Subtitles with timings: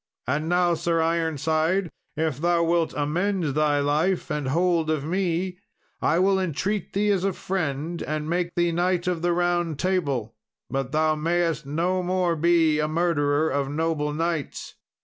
[0.25, 5.59] And now, Sir Ironside, if thou wilt amend thy life and hold of me,
[6.01, 10.33] I will entreat thee as a friend, and make thee Knight of the Round Table;
[10.71, 14.73] but thou mayst no more be a murderer of noble knights."